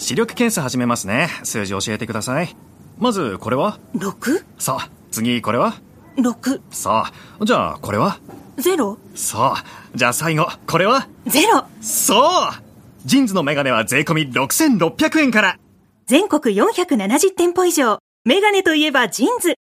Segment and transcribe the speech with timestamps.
[0.00, 1.28] 視力検査始めますね。
[1.44, 2.56] 数字教えてください。
[2.98, 4.42] まず、これは？6?
[4.58, 5.74] さあ、次、これは
[6.16, 8.18] ？6さあ、じゃあ、これは？
[8.56, 8.96] ゼロ。
[9.14, 9.98] そう。
[9.98, 11.06] じゃあ最後、これは？
[11.26, 11.64] ゼロ。
[11.82, 12.52] そう。
[13.04, 15.58] ジンズのメガネは税込み6600円から。
[16.06, 17.98] 全国470店舗以上。
[18.24, 19.54] メガネといえばジンズ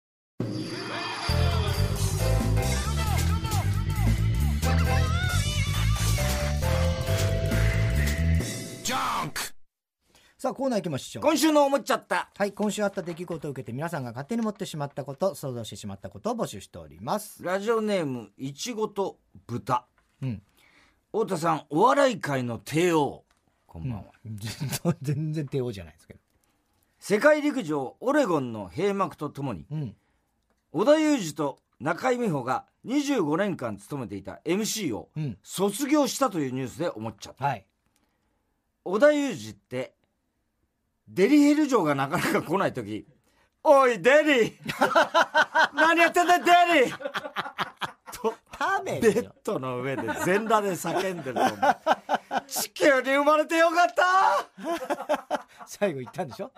[10.40, 11.24] さあコーナー行きましょう。
[11.24, 12.30] 今週の思っちゃった。
[12.36, 17.42] はい今週あった出来事を受けて皆さんが勝手に持ってしまったこと想像してしまったことを募集しております。
[17.42, 19.84] ラジオネームいちごと豚。
[20.22, 20.42] うん。
[21.10, 23.24] 太田さんお笑い界の帝王。
[23.66, 24.12] こんばんは、
[25.02, 26.20] 全然帝王じゃないですけど。
[27.00, 29.96] 世界陸上オレゴンの閉幕とともにうん。
[30.70, 35.36] 織田裕二と中井美穂が25年間務めていた MC をうん。
[35.42, 37.44] 卒業したというニュースで思っちゃった。
[37.44, 37.66] はい。
[38.84, 39.97] 織田裕二って
[41.08, 43.06] デリヘル嬢がなかなか来ない時
[43.64, 44.52] 「おいデリー。
[45.74, 46.44] 何やってんだデ
[46.84, 46.98] リー!」
[48.12, 48.34] と
[48.84, 51.58] ベッドの上で全裸で叫んでると思う。
[52.46, 55.46] 地球に生まれてよかった。
[55.66, 56.50] 最後言ったんでしょ？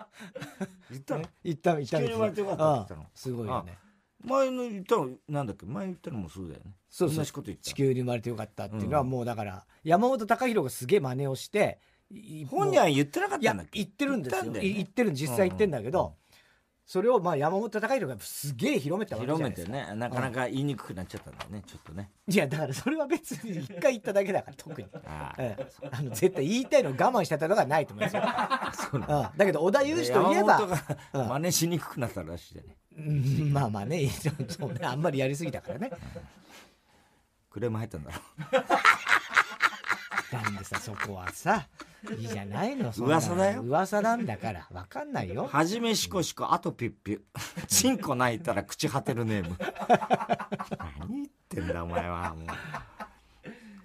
[0.89, 1.21] 言ったの？
[1.21, 1.29] ね？
[1.43, 3.05] 言った言った地球に生まれてよかったって言ったの？
[3.13, 3.77] すごいよね。
[4.23, 5.65] 前の言ったのなんだっけ？
[5.65, 6.71] 前言ったのもそうだよね。
[6.89, 7.17] そうそう。
[7.17, 11.90] 同じこと言った地球に生まれてよかったっていうのはもうだから山本隆弘がすげえ真似をしてい
[12.49, 13.79] 本人は言ってなかったんだっけ？
[13.79, 14.51] 言ってるんですよ。
[14.51, 14.59] ね。
[14.65, 16.15] い言ってる実際言ってんだけど、
[16.85, 19.73] それをまあ山本隆弘がすげえ広めたわけじゃ広めないですか。
[19.73, 22.11] てねなかなか言いにくくなっちゃったんだよねちょっとね。
[22.27, 25.67] いやだからそれは別に一回言っただけだから特に、 ああええ。
[25.91, 28.23] あの絶対言いたいのを我慢してたのがないと思いますよ、
[28.91, 29.17] そうなんだ。
[29.31, 29.37] うん。
[29.37, 31.27] だけど織田裕二といえば山本がうん。
[31.29, 32.75] 真似しにくくなったらしいじゃね。
[32.97, 33.01] う
[33.49, 34.09] んまあまあね
[34.49, 34.81] そうね。
[34.83, 35.91] あんまりやりすぎたからね。
[37.49, 38.21] クレーム入ったんだろ
[40.31, 41.67] なんでさそこはさ。
[42.17, 43.61] いいじゃないのそんな噂だよ。
[43.61, 44.67] 噂なんだから。
[44.71, 45.47] わかんないよ。
[45.51, 47.21] はじめしこしこあとピュッピュ。
[47.67, 49.57] チンコ泣いたら口果てるネーム。
[50.99, 52.47] 何言ってんだお前はもう。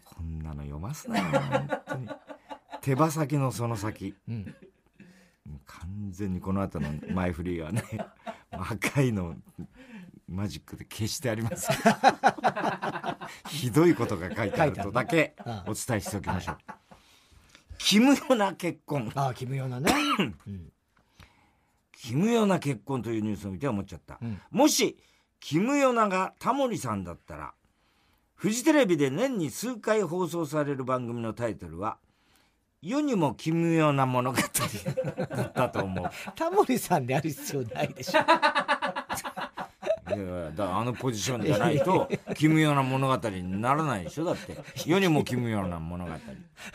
[0.05, 2.09] こんなの読ますなよ本当に。
[2.81, 4.45] 手羽先のその先、うん。
[5.45, 7.83] もう完全にこの後の前振りはね
[8.51, 9.37] 赤いの
[10.29, 11.69] マジックで消してあります。
[13.49, 15.35] ひどいことが書いてあるとだけ
[15.67, 16.57] お伝えしておきましょう。
[17.79, 19.13] 奇妙な結婚。
[19.15, 19.93] ああ奇妙なね、
[20.47, 20.73] うん。
[21.93, 24.41] キムヨナ結婚というニュースを見て思っちゃった、うん。
[24.51, 24.97] もし
[25.41, 27.53] キムヨナがタモリさんだったら
[28.35, 31.99] フジテレビで年に数回放送される番組のタイトルは
[32.83, 36.11] 「世にも奇妙な物語」だったと思う。
[36.37, 38.21] タモリさんである必要ないでしょ
[40.07, 44.25] だからあのポジションじゃないと奇妙な物語にならないでしょ？
[44.25, 44.57] だって
[44.87, 46.13] 世にも奇妙な物語。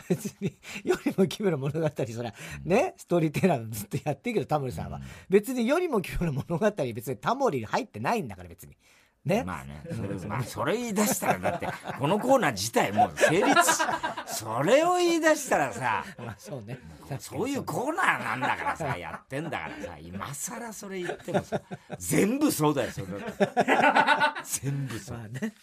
[0.08, 0.54] 別に
[0.84, 2.34] よりも奇妙な物語それは
[2.64, 8.76] ねストーリーテラーずっとやってるけどタモリさんは、別によりも奇妙な物語別にタモリ入ってないんだから別に
[9.24, 9.84] ね、まあね。
[9.94, 11.68] それ,、まあ、それ言い出したらだって
[11.98, 13.82] このコーナー自体もう成立し
[14.26, 16.78] それを言い出したらさ まあそうね。
[17.20, 21.60] そういうコーナーなんだからさやってんだからさ今更それ言ってもさ
[21.98, 23.06] 全部そうだよそれ。
[24.42, 25.18] 全部そう。
[25.18, 25.54] まあね。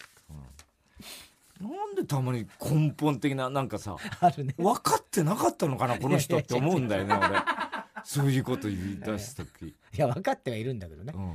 [1.60, 3.94] なんでたまに根本的ななんかさ
[4.38, 4.54] ね。
[4.56, 7.42] 分かってなかったのかなこの人って思うんだよね俺。
[8.04, 11.32] そういうこと言い出す時、いや分かってはいるんだけどね、うん。
[11.32, 11.34] あ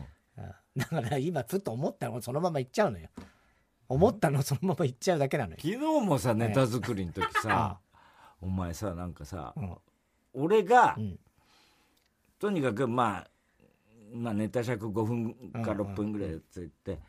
[0.75, 3.07] だから今ふっと思ったのをそのまま言っちゃうのよ。
[3.87, 5.57] 思ったのをそのまま言っちゃうだけなのよ。
[5.61, 7.79] 昨日もさネタ作りの時あさ
[8.41, 9.77] お前さなんかさ、うん。
[10.33, 11.19] 俺が、うん。
[12.39, 13.27] とにかくまあ
[14.13, 16.99] まあネタ尺5分かうん6分ぐらいやってって、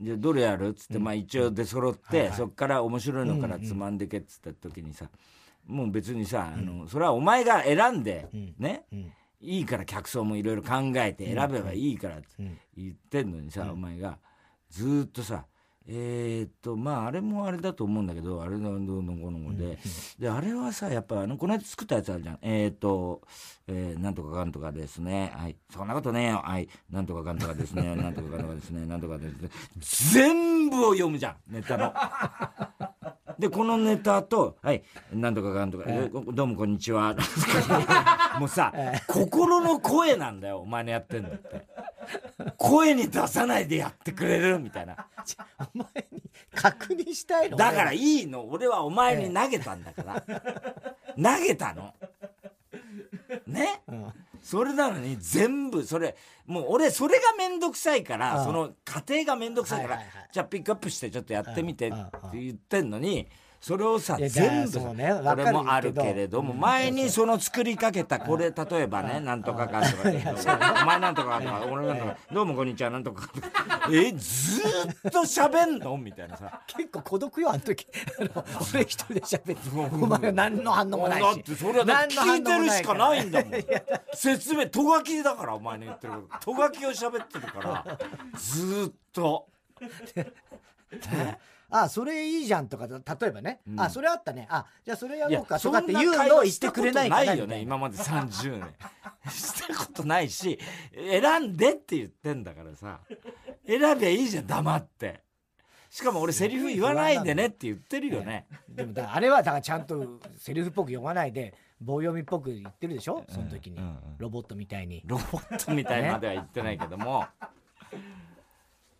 [0.00, 2.36] じゃあどれやるっつって、まあ一応出揃って、はいはい。
[2.36, 5.06] そっから面白いのからつまんでけっつった時にさ、
[5.66, 8.54] もう別にさ、あのそれはお前が選んで、うん。
[8.58, 9.12] ね、うん
[9.44, 14.18] いいから客層もいろいろ考えて選べばいいからってうん言ってんのにさ、お前が。
[14.70, 15.46] ずーっとさ
[15.86, 19.78] えーっとまああれもあれだと思うんだけどあれのどうのこうのこうで、
[20.18, 22.38] であれはさやっぱあのこの間作ったやつあるじゃん。
[22.40, 23.20] えーっと、
[23.66, 25.30] えーなんとかかんとかですね。
[25.36, 25.56] はい。
[25.70, 26.40] そんなことねえよ。
[26.42, 26.68] はい。
[26.90, 27.94] なんとかかんとかですね。
[27.96, 28.86] なんとかかんとかですね。
[28.86, 29.50] なんとかですね。
[30.22, 31.36] 全部を読むじゃん。
[31.52, 31.92] ネタの。
[33.38, 34.82] でこのネタと「はい
[35.12, 37.14] なんとかかんとか、えどうもこんにちは」
[38.38, 38.72] もうさ、
[39.06, 41.66] 心の声なんだよお前のやってんのって。
[42.58, 45.06] 声に出さないでやってくれるみたいな。
[45.74, 46.22] お前に
[46.54, 47.56] 確認したいの？
[47.56, 48.46] だからいいの。
[48.48, 50.20] 俺はお前に投げたんだから、
[51.16, 51.94] 投げたの。
[53.46, 54.12] ね、ん
[54.44, 56.14] それなのに全部それ
[56.46, 61.96] もう俺それが面倒くさいから、うんその過程が面倒くさいから、じゃあピックアップしてちょっとやってみてって
[62.34, 63.26] 言ってんのに
[63.64, 65.58] それをさ全部ねわかるけど。
[65.58, 70.02] 俺もあるけれども前にその作りかけたこれ例えばねなんとかかとか
[70.82, 73.26] お前なんとかとか俺なんとかどうもこんにちはなんとか。
[73.26, 75.96] と かえずーっと喋んの？
[75.96, 76.60] みたいなさ。
[76.66, 77.86] 結構孤独よあの時。
[78.74, 79.56] 俺一人で喋って。
[79.74, 83.52] お前は何の反応もないしだってそれは聞いてるしかないんだもん。
[84.12, 86.52] 説明とがきだからお前の言ってること。
[86.52, 87.98] とがきを喋ってるから
[88.36, 89.46] ずーっと
[91.76, 94.46] あそれいいじゃんとか例えばね、あそれあったね。
[94.48, 98.74] あじゃあそれやろうかとそんなかって言うのを言ってくれないかしたことないよね今まで30年
[99.28, 100.56] したことないし
[100.94, 103.00] 選んでって言ってんだからさ。
[103.66, 105.24] 選べばいいじゃん黙って。
[105.90, 108.46] しかも俺セリフ言わないでねって言ってるよね。
[108.68, 113.24] でもあれはだからちゃんと セリフっぽく読まないで棒読みっぽく言ってるでしょ？
[113.28, 113.98] その時に、うんうん。
[114.18, 115.02] ロボットみたいに。
[115.06, 117.26] ロボットみたいまでは言ってないけども、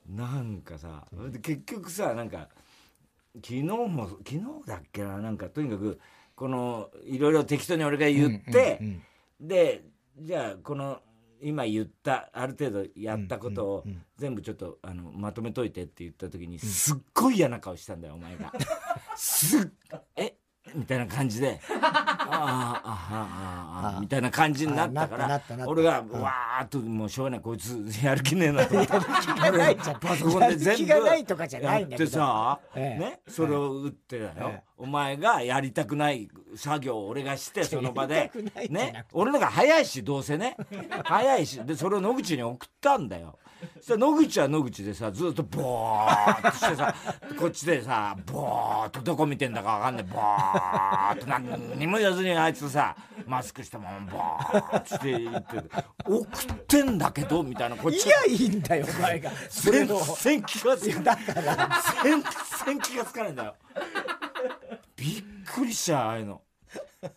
[0.08, 2.48] なんかさで結局さなんか
[3.36, 6.00] 昨日も昨日だっけななんかとにかく
[6.34, 9.02] このいろいろ適当に俺が言って、うんうん
[9.40, 9.82] で
[10.16, 11.00] じゃあこの
[11.42, 13.84] 今言ったある程度やったことを
[14.16, 18.52] 全部ちょっとあのまとめといてって言った時にすっごい嫌な顔したんだよお前が。
[19.16, 19.70] すっ
[20.16, 20.36] え
[20.74, 28.92] みたいな感じで「あああああああみたいな感じになったから俺がわーっともうしょうがないこいつやる気ねえなと思って
[30.00, 30.64] パソコンで全部。
[30.64, 33.00] やる気がないとかじゃないんだけどやってさ、ええ。
[33.00, 34.62] ね、それを打ってだよ、ええ。
[34.76, 38.30] お前がやりたくない作業を俺がしてその場で。
[38.70, 40.56] ね 俺のが早いしどうせね。
[41.04, 41.62] 早いし。
[41.64, 43.38] でそれを野口に送ったんだよ
[43.76, 46.94] そしたら野口は野口でさずっとボーっとしてさ
[47.38, 52.96] こっちでさボーっとどこ見てんだかわかんないボーっと何にも言わずにあいつさ
[53.26, 55.62] マスクしたままボーっとして言って
[56.04, 59.30] 送ってんだけどみたいなこっちいやいいんだよお前が。
[59.48, 61.16] そ れ全の然気がつかない。
[62.02, 62.22] 全
[62.66, 63.54] 然気がつかないんだよ。
[64.96, 65.22] びっ
[65.52, 66.40] くりしちゃうああいうの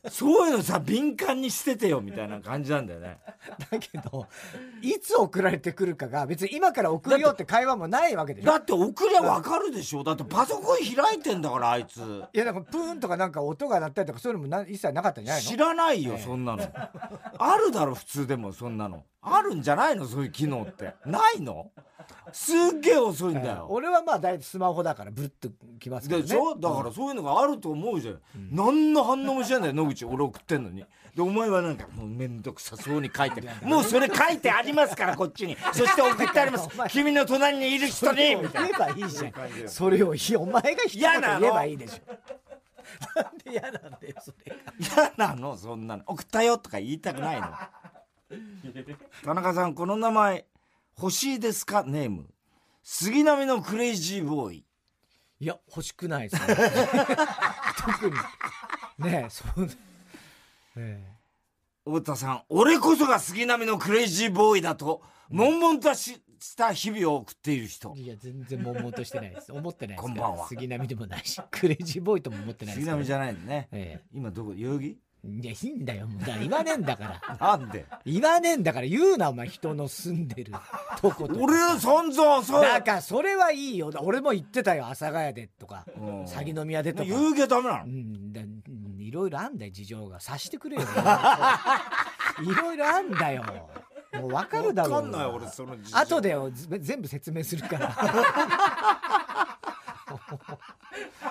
[0.10, 3.18] そういうのさ敏感にしててよみたいな感じなんだよね。
[3.72, 4.28] だけど
[4.82, 8.48] いつ送られてくるかが別に今から送るよって会話もないわけでしょ。
[8.52, 10.04] だって送りゃ分かるでしょ。
[10.04, 12.00] だってパソコン開いてんだからあいつ。
[12.34, 15.50] いやなんかプーンとかなんか音が鳴ったりとかそういうのもな一切なかったんじゃないの？
[15.50, 16.64] 知らないよそんなの。
[17.38, 19.04] あるだろ普通でもそんなの
[19.36, 20.06] あるんじゃないの？
[20.06, 20.94] そういう機能って。
[21.06, 21.72] ないの？
[22.32, 23.68] すっげえ遅いんだよ。
[23.70, 26.28] 俺はまあ大体スマホだからブルッときますけどね。
[26.28, 26.56] でしょ？
[26.56, 28.20] だからそういうのがあると思うじゃん、
[28.52, 30.06] 何の反応もしないんだよ野口。
[30.06, 30.86] 俺送ってんのに。
[31.16, 33.42] でお前はなんかもう面倒くさそうに書いて。
[33.42, 35.58] るもうそれ書いてありますからこっちに。
[35.74, 36.70] そして送ってあります。
[36.90, 39.34] 君の隣にいる人に言えなばいいじゃん。
[39.68, 41.40] それをお前が嫌なの。
[41.40, 42.14] 言えばいいでしょ。
[43.16, 44.74] なんで嫌なんだよそれが。
[45.18, 45.58] 嫌なの？
[45.58, 46.04] そんなの。
[46.06, 47.48] 送ったよとか言いたくないの
[49.24, 50.46] 田中さんこの名前
[51.00, 51.84] 欲しいですか？
[51.84, 52.28] ネーム。
[52.84, 54.66] 杉並のクレイジーボーイ。
[55.40, 56.56] いや欲しくないですね。
[57.78, 58.16] 特に。
[59.10, 59.72] ねえそうね。
[60.76, 61.14] え。
[61.86, 67.94] 太田さん俺こそが杉並のクレイジーボーイだと悶々としした日々を送っている人。
[67.98, 69.52] えいや全然悶々としてないです。
[69.52, 70.48] 思ってないですこんばんは。
[70.48, 74.54] 杉並でもないしクレイジーボーイとも思ってないです杉並じゃないのね、え今どこ？
[74.54, 74.86] 代々木？
[74.88, 74.98] え
[75.28, 76.08] いやいいんだよ。
[76.08, 77.38] もうだから言わねえんだから。
[77.48, 77.86] なんで？
[78.06, 79.48] 言わねえんだから言うなお前。
[79.48, 80.54] 人の住んでる
[81.02, 81.40] とことか。
[81.42, 82.62] 俺は散々そう。
[82.62, 83.92] だからそれはいいよ。
[84.02, 84.86] 俺も言ってたよ。
[84.86, 86.28] 阿佐ヶ谷でとかうん。
[86.28, 87.06] 鷺宮でとか。
[87.10, 87.84] 言うけどダメなの？
[87.86, 88.34] うん。
[88.34, 88.58] だうん
[89.00, 90.20] いろいろあんだよ事情が。
[90.20, 90.82] 察してくれよ。
[90.84, 90.86] い
[92.56, 93.44] ろいろあんだよ。
[94.14, 94.92] もう分かるだろう。
[94.94, 95.98] わかんない俺その事情。
[95.98, 96.36] 後で
[96.80, 97.90] 全部説明するから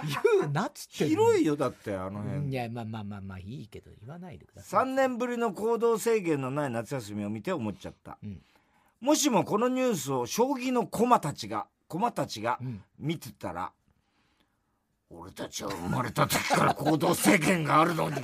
[0.06, 2.48] 言うなっつって広いよだってあの辺。
[2.48, 4.84] いやまあまあまあまあいいけど言わないでください。
[4.84, 8.40] 3年ぶりの行動制限のない夏休みを見て思っちゃった、ん。
[9.00, 12.82] もしもこのニュースを将棋の駒たちが駒たちがん。
[12.98, 13.72] 見てたら、
[15.10, 18.16] 俺たちは生まれた時から行動制限があるのに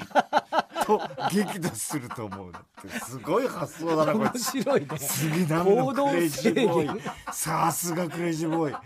[0.85, 4.99] と激怒すると思うだってすごい発想だなこい面つ白いね。
[4.99, 8.77] 杉並のクレイジーボ行動制ーイさすがクレイジーボーイ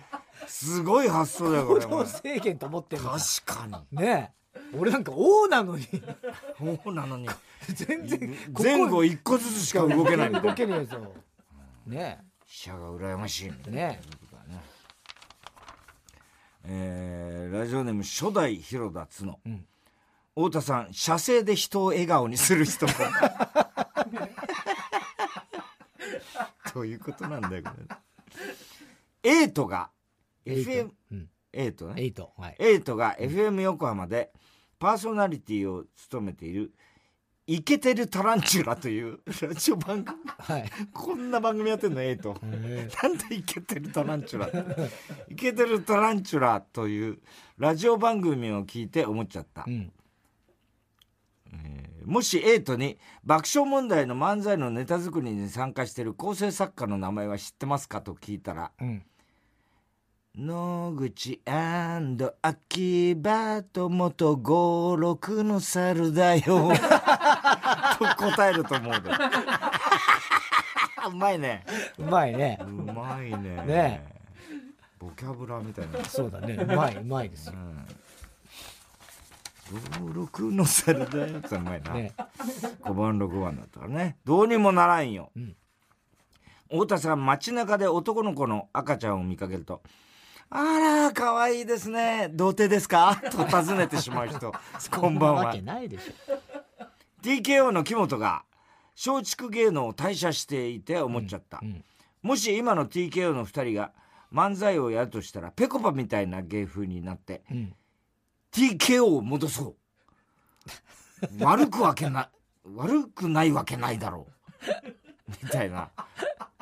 [0.46, 3.18] すごい発想だよこ行れ動制限と思ってんのか。
[3.44, 3.98] 確かに。
[3.98, 4.58] ねえ。
[4.76, 5.86] 俺なんか王なのに。
[6.58, 7.28] そうなのに。
[7.74, 10.98] 全然ここ前後一個ずつしか動けないみたい動なけねえぞ
[11.86, 13.80] ね飛車が羨ましいみたいな。
[13.80, 13.86] え。
[13.88, 14.00] ね。
[16.64, 19.64] えーラジオネーム初代広田角、ん。
[20.34, 22.86] 太田さん射精で人を笑顔にする人
[26.74, 27.70] どう いうことなんだよこ
[29.24, 29.88] れエイトが
[30.46, 31.28] え FM うん。
[31.52, 32.02] エイトね。
[32.02, 32.56] エイトはい。
[32.58, 34.30] エイトが FM 横浜で
[34.78, 36.72] パーソナリティを務めている
[37.48, 40.18] イケてるタランチュラというラジオ番組。
[40.38, 40.70] はい。
[40.92, 44.50] こんな番組やってんのええとえなんでイケてるタランチュラ
[45.28, 47.18] イケてるタランチュラという
[47.56, 49.62] ラジオ番組を聞いて思っちゃった。
[49.62, 49.92] ーうん。
[52.04, 59.04] もしエイトに爆笑問題の漫才のネタ作りに参加している構成作家の名前は知ってますかと聞いたらうん。
[60.38, 61.40] 野口
[62.42, 66.72] 秋葉と元五六の猿だよ。
[67.98, 69.10] と答えると思うで。
[71.08, 71.64] うまいね。
[71.98, 72.58] うまいね。
[72.60, 72.64] う。
[72.66, 73.38] まいね。
[73.64, 74.04] ね。
[74.98, 76.04] ボキャブラみたいな。
[76.04, 76.52] そうだね。
[76.54, 77.54] うまい、うまいですよ。
[80.02, 82.12] 五六の猿だよってうまいな、ね。
[82.82, 84.18] 5番6番だったからね。
[84.26, 85.56] どうにもならんよ、ん。
[86.68, 89.82] 太田さん街中で男の子の赤ちゃんを見かけると
[90.50, 92.30] 「あら可愛いですね。
[92.32, 94.52] 童貞ですか?」と尋ねてしまう人。
[94.90, 95.40] こんばんは。
[95.40, 96.40] そなわけないでしょ。
[97.22, 98.44] TKO の木本が
[98.94, 101.84] 松竹芸能を退社していて思っちゃった、ん
[102.22, 103.92] もし今の TKO の2人が
[104.32, 107.74] 漫才をやるとしたらぺこぱみたいな芸風になってうん。
[108.52, 109.76] TKO を戻そ
[111.40, 111.44] う。
[111.44, 112.30] 悪くわけな
[112.64, 115.90] 悪くないわけないだろうみたいな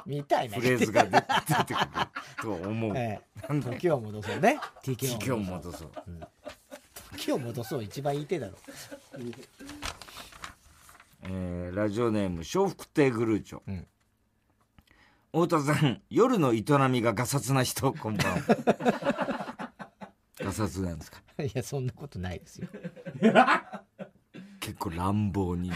[0.07, 0.57] みたいな。
[0.57, 1.87] フレーズが出出てくる
[2.43, 3.61] と思う、 ええ。
[3.61, 4.59] 時を戻そうね。
[4.83, 5.93] TKO をを戻そう。
[6.07, 6.21] う
[7.13, 7.83] 時を戻そう。
[7.85, 8.55] 一番いい手だろ。
[11.23, 13.87] えーラジオネーム笑福亭グルーチョ、ん
[15.33, 19.71] 太田さん夜の営みがガサツな人こんばんは
[20.39, 21.21] ガサツなんですか？
[21.43, 22.69] いや、そんなことないですよ。
[24.65, 25.71] 結構乱暴に。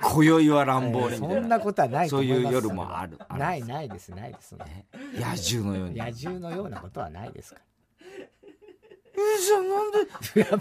[0.00, 2.40] 今宵は乱暴にみそんなことはないと思います。
[2.40, 3.18] そういう夜もある。
[3.36, 4.54] ないないですないです。
[4.56, 4.64] な
[5.14, 5.96] 野獣のように。
[5.96, 7.60] 野獣のようなことはないですか？
[9.14, 9.98] えーじゃあなんで？
[10.44, 10.56] らや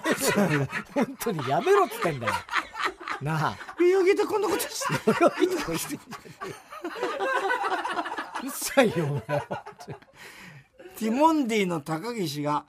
[0.47, 0.67] めろよ。
[0.95, 2.33] 本当にやめろっつってんだよ。
[3.21, 3.57] なあ。
[3.79, 4.93] 泳ぎでこんなことして。
[5.43, 6.55] 泳ぎとかしてんじゃねえよ
[8.41, 9.21] うるさいよお前。
[10.97, 12.65] ティモンディの高岸が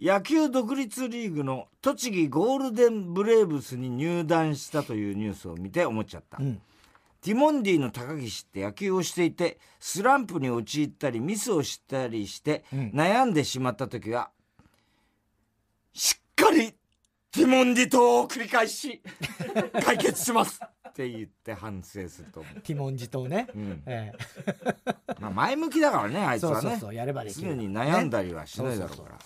[0.00, 6.60] 野球独立リーグの栃木ゴールデンブレーブスに入団したというニュースを見て思っちゃった、ん。
[7.20, 12.96] ティモンディの高岸って野球をしていてスランプに陥ったりミスをしたりしてん。
[12.96, 14.30] 悩んでしまった時は、
[15.92, 16.72] しっかり
[17.30, 19.02] ティモンディ島を繰り返し
[19.84, 23.82] 解決しますって言って反省すると思う、ティモンジ島ね、ん。
[23.84, 24.12] え
[25.20, 26.60] まあ、前向きだからねあえいつはね。
[26.62, 29.18] そうそうそうやればできる常に悩んだりはしないだろうねから、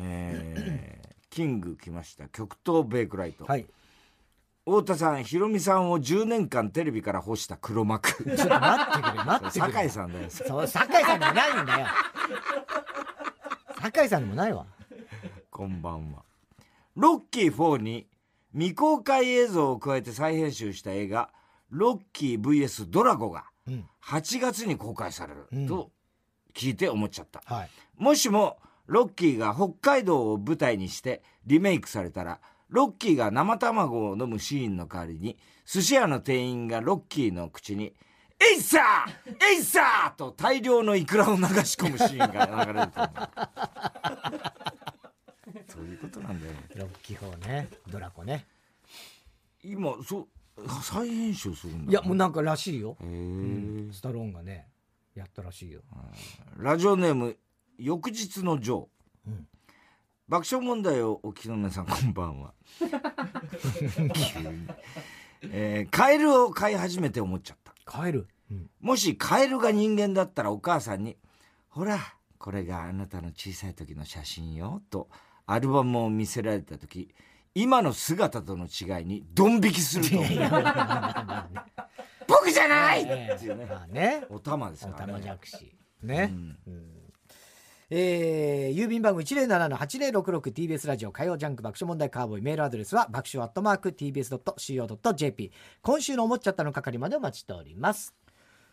[0.00, 2.28] えーキング来ました。
[2.28, 3.64] 極東ベイクライト、はい。
[4.66, 8.10] 太田さんヒロミさんを10年間テレビから干した黒幕。
[8.24, 9.72] ちょっと待ってくれ待ってくれ。
[9.72, 10.28] 酒井さんだよ。
[10.30, 11.86] そう酒井さんでもないんだよ。
[13.80, 14.66] 酒井さんでもないわ。
[15.50, 16.24] こんばんは。
[16.96, 18.08] ロッキー4に
[18.52, 21.30] 未公開映像を加えて再編集した映画
[21.70, 23.88] 「ロッキー VS ドラゴ」がうん。
[24.02, 25.68] 8月に公開されるうん。
[25.68, 25.92] と
[26.54, 27.70] 聞いて思っちゃった、はい。
[27.96, 28.58] もしも
[28.90, 37.94] ロッキーが北海道を舞台にしてリメイクされたらロッキーが生卵を飲むシーンの代わりに寿司屋の店員がロッキーの口に
[38.40, 43.30] 「エイサーエイサー!」と大量のイクラを流し込むシーンが流れると思う。
[45.70, 47.68] そういうことなんだよロッキー4ね。
[47.92, 48.44] ドラゴね。
[49.62, 50.28] 今そう
[50.82, 52.96] 再編集するんだいやもうなんからしいよ。
[53.00, 54.66] へえスタローンがね
[55.14, 55.82] やったらしいよ。
[56.56, 57.38] ラジオネーム
[57.80, 58.86] 翌日のジョー、
[59.28, 59.46] うん。
[60.28, 62.52] 爆笑問題をお聞きの皆さんこんばんは。
[65.42, 67.72] えーカエルを飼い始めて思っちゃった。
[67.90, 71.16] 帰る、うん、もしカエルが人間だったらお母さんに
[71.70, 71.98] 「ほら
[72.38, 75.08] これがあなたの小さい時の写真よ」と
[75.46, 77.12] アルバムを見せられた時
[77.54, 80.28] 今の姿との違いにドン引きすると思う。
[82.28, 83.06] 僕じゃない！
[83.08, 83.66] えっていうね。
[83.88, 84.24] ね。
[84.28, 85.22] お玉ですおたまからね。
[85.24, 85.74] じゃくし。
[86.02, 86.30] ね、
[86.66, 86.99] うん
[87.92, 95.50] えー郵便番号 107-8066TBS ラジオ火曜ジャンク爆笑問題カーボーイメールアドレスは爆笑アットマーク TBS.CO.JP
[95.82, 98.14] 今週の思っちゃったの係までお待ちしております。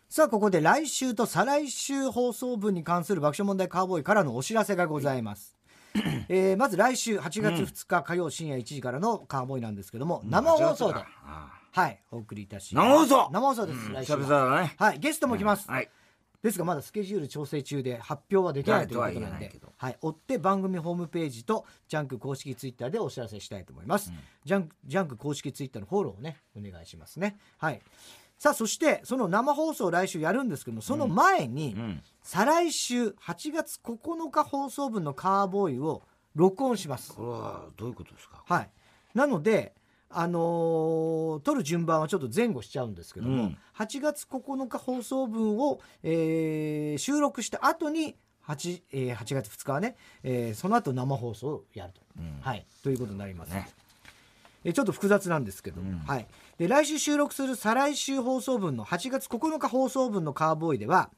[0.08, 5.56] さあここで来週と再来週放送分に関する爆笑問題カーボーイからのお知らせがございます。
[6.28, 12.88] えーまず来週8月2日火曜深夜1時からのカーボーイなんですけども、生放送で、あはいお送りいたします。
[12.88, 13.30] 生放送。
[13.32, 14.74] 生放送です、あ来週久々はだね。
[14.78, 15.90] はいゲストも来ます、はい
[16.42, 24.12] ですがまだスケジュール調整中で発表はできないということなんではい追って番組ホームページとジャンク公式ツイッターでお知らせしたいと思います。
[24.44, 27.38] ジャンクジャンク公式ツイッターのフォローをねお願いしますね。
[27.58, 27.80] はい。
[28.38, 36.02] さあそしてその生放送を来週やるんですけどもその前に、うん再来週8月9日放送分のカーボーイを
[36.34, 37.14] 録音します。
[37.14, 38.44] これはどういうことですか？
[38.46, 38.70] はい。
[39.14, 39.74] なので
[40.10, 43.58] あのー撮る順番はちょっと前後しちゃうんですけども、うん。
[43.76, 52.00] 8月9日放送分を、えー収録した後に 8,、えー8月2日はね、えーその後生放送をやると、
[52.40, 53.68] はい、ということになります、ね。
[54.64, 56.26] えーちょっと複雑なんですけども、はい、
[56.58, 61.10] で来週収録する再来週放送分の8月9日放送分のカーボーイでは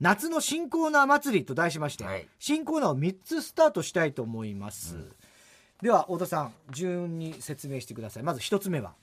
[0.00, 2.26] 夏の新コーナー祭りと題しまして、はい。
[2.40, 4.96] 新コーナーを3つスタートしたいと思います、
[5.82, 8.22] では太田さん順に説明してください。
[8.22, 8.94] まず1つ目は。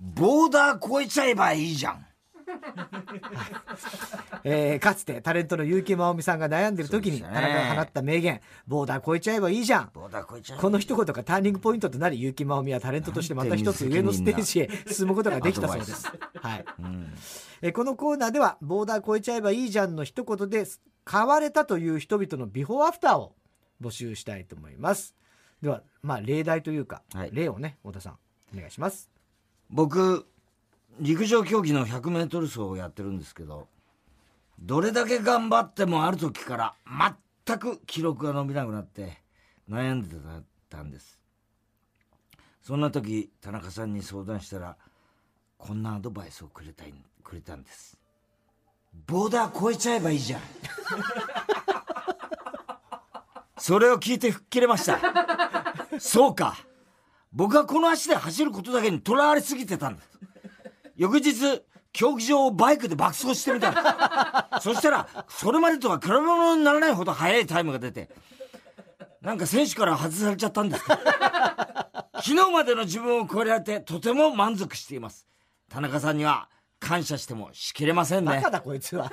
[0.00, 2.06] ボーダー越えちゃえばいいじゃん。
[4.44, 16.06] えーかつてタレントの結城真央美さんが悩んでる時に田中が放った名言「ボーダー越えちゃえばいいじゃん」ボーダー越えちゃこの一言がターニングポイントとなり結城真央美はタレントとしてまた一つ上のステージへ 進むことができたそうです。
[16.40, 16.64] はい。
[17.60, 20.64] えーこのコーナーでは「ボーダー越えちゃえばいいじゃん」の一言で
[21.10, 23.34] 変われたという人々のビフォーアフターを
[23.80, 25.14] 募集したいと思います。
[25.62, 28.18] ではまあ例題というか、はい例をね太田さん
[28.54, 29.10] お願いします。
[29.70, 30.26] 僕、
[31.00, 33.68] 陸上競技の100メートル走をやってるんですけど、
[34.60, 36.74] どれだけ頑張ってもある時から
[37.46, 39.18] 全く記録が伸びなくなって
[39.68, 40.16] 悩んで
[40.68, 41.18] たんです。
[42.62, 44.76] そんな時、田中さんに相談したら、
[45.56, 47.98] こんなアドバイスをくれたいくれたんです。
[49.06, 50.40] ボーダー越えちゃえばいいじゃん。
[53.58, 54.98] それを聞いて吹っ切れました。
[55.98, 56.56] そうか。
[57.32, 60.08] 僕はこの足で走ることだけにとらわれすぎてたんです。
[60.96, 61.62] 翌日、
[61.92, 63.72] 競技場をバイクで爆走してみた
[64.52, 68.08] のそしたら、それまでとは比べ物にならないほど速いタイムが出て、
[69.20, 70.98] なんか選手から外されちゃったんですか
[72.14, 75.26] 昨日までの自分を超えられてとても満足しています。
[75.68, 76.48] 田中さんには
[76.80, 78.50] 感謝してもしきれませんねバカ。
[78.50, 79.10] だこいつは。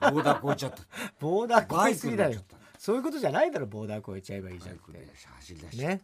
[0.00, 0.82] ボーダー越えちゃった。
[1.18, 2.40] ボーダー越えすぎだよ
[2.80, 4.82] そういうことじゃないだろボーダー越えちゃえばいいじゃんって。
[5.36, 5.86] 走り出して。
[5.86, 6.00] ね。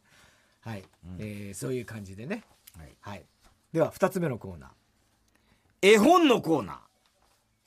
[0.60, 0.84] はい、
[1.18, 2.44] えーそういう感じでね。
[2.76, 3.24] はいはい。
[3.72, 4.70] では二つ目のコーナー。
[5.80, 6.80] 絵本のコーナ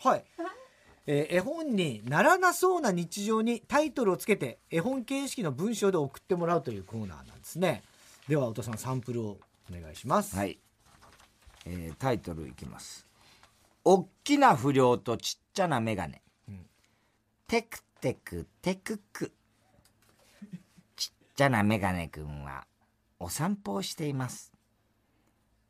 [0.03, 0.09] ー。
[0.09, 0.23] はい。
[1.07, 7.81] えー絵本にならなそうな日常にタイトルをつけて絵本形式の文章で送ってもらうというコーナーなんですね。
[8.27, 9.39] では、太田さん、サンプルを
[9.75, 10.35] お願いします。
[10.35, 10.59] はい。
[11.65, 13.07] えータイトルいきます。
[13.83, 16.21] おっきな不良とちっちゃなメガネ。
[17.47, 19.33] テクテクテクク。
[20.95, 22.65] ちっちゃなメガネくんは
[23.19, 24.53] お散歩をしています。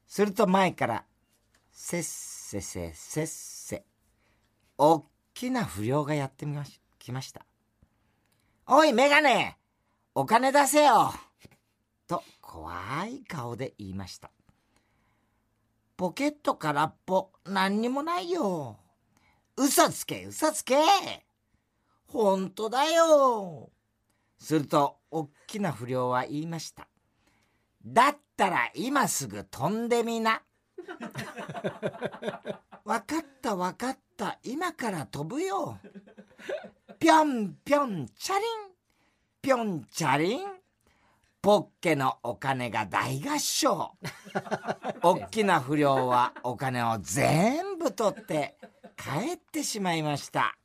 [0.07, 1.05] すると前から、
[1.71, 3.83] せっせせせっせ。
[4.77, 7.45] おっきな不良がやってみまし、来ました。
[8.67, 9.57] おい、メガネ
[10.13, 11.11] お金出せよ
[12.07, 14.29] と怖い顔で言いました。
[15.97, 18.77] ポケット空っぽ、何にもないよ。
[19.57, 20.75] 嘘つけ、嘘つけ。
[22.11, 23.69] 本当だよ。
[24.37, 26.87] すると、おっきな不良は言いました。
[27.85, 30.41] だったら今すぐ飛んでみな。
[32.83, 34.39] わかったわかった。
[34.43, 35.77] 今から飛ぶよ。
[36.99, 38.43] ぴょんぴょんチャリン。
[39.41, 40.59] ぴょんチャリン。
[41.41, 43.95] ポッケのお金が大合唱。
[45.03, 48.57] おっきな不良はお金を全部取って
[48.97, 50.58] 帰ってしまいました。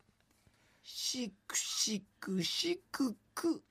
[0.87, 3.62] しくしくしくく。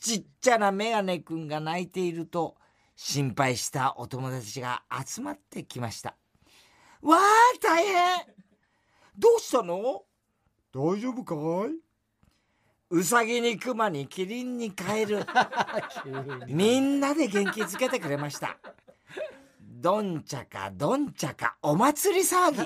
[0.00, 2.56] ちっちゃなメガネくんが泣いていると
[2.94, 6.14] 心配したお友達が集まってきました。
[7.02, 7.20] わあ、
[7.60, 8.26] 大変
[9.18, 10.04] どうしたの？
[10.72, 11.34] 大丈夫か
[11.68, 11.74] い？
[12.90, 15.26] うさぎに熊にキリンにカエル。
[16.46, 18.56] みんなで元気づけてくれました。
[19.60, 22.58] どんちゃかどんちゃかお祭り騒ぎ。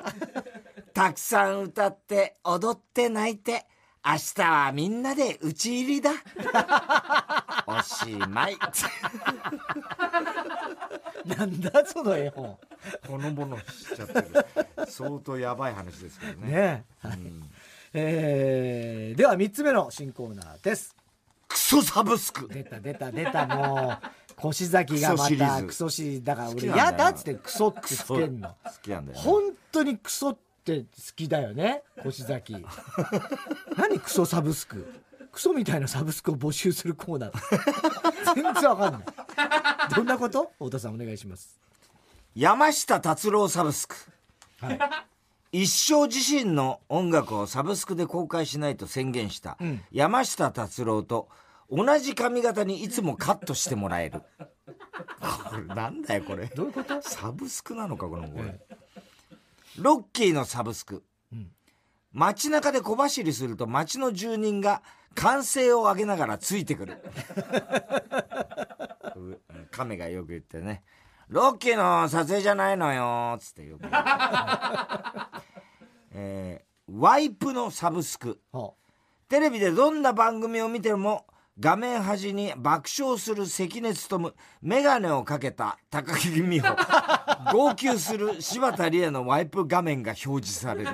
[0.99, 3.67] たくさん歌って踊って泣いて、
[4.05, 6.11] 明日はみんなで打ち入りだ。
[7.69, 8.59] おしまい。
[11.25, 12.59] なんだその絵本。
[13.07, 14.29] ほのぼのしちゃってる。
[14.89, 16.49] 相当やばい話ですけどね。
[16.49, 17.07] ねえ。
[17.07, 17.19] はい
[17.93, 20.97] えーでは三つ目の新コーナーです。
[21.47, 22.49] クソサブスク。
[22.49, 24.07] 出た出た出たもう。
[24.35, 28.49] 腰崎がまたクソシリーズだから俺好きなんだよやだっつってクソってつけんの。
[28.49, 29.25] 好きなんだよ、ね。
[29.25, 30.37] 本当にクソ
[30.76, 32.64] って好きだよね 腰崎。
[33.76, 35.02] 何クソサブスク？
[35.33, 38.35] クソみたいなサブスクを募集するコーナー。
[38.35, 39.02] 全然わかんない。
[39.94, 40.52] どんなこと？
[40.59, 41.59] 太田さんお願いします。
[42.35, 43.96] 山下達郎サブスク。
[44.61, 44.78] はい。
[45.50, 49.83] 一生自身の音楽をサブスクで公開しないと宣言したん。
[49.90, 51.28] 山下達郎と
[51.70, 54.22] 同じ髪型にいつもカットしてもらえる。
[55.50, 56.46] これなんだよこれ。
[56.46, 57.00] どういうこと？
[57.02, 58.61] サブスクなのかこのこれ。
[59.79, 61.05] ロッキーのサブスク。
[62.12, 64.83] 街中で小走りすると街の住人が
[65.14, 67.03] 歓声を上げながらついてくる。
[69.71, 70.83] 亀がよく言ってね。
[71.29, 73.93] ロッキーの撮影じゃないのよつってよく言う
[76.12, 78.73] えーワイプのサブスクは
[79.29, 81.27] テレビでどんな番組を見ても
[81.61, 86.77] 画面端に爆笑する関根勤眼鏡をかけた高木美穂。
[87.53, 90.90] 号泣する柴田理恵のワイプ画面が表示される。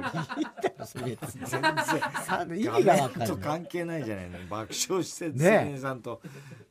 [0.94, 1.18] 全然。
[2.24, 4.04] さ意味がとる関係ない。
[4.04, 6.20] じゃないの爆笑して関根さんと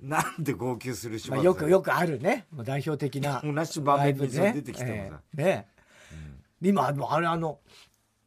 [0.02, 2.46] なんで号泣する柴まあ、田よくよくあるね。
[2.52, 5.44] まあ代表的な同じ場面に出てきてもさ、ええ。
[5.44, 6.70] ねえ。
[6.70, 7.60] 今あのあれあの